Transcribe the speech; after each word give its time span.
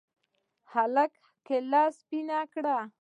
هلك 0.73 1.11
کېله 1.47 1.83
سپينه 1.97 2.39
کړه. 2.53 2.77